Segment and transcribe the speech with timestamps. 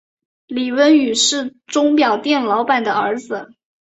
[0.47, 3.53] 李弼雨是钟表店老板的儿子。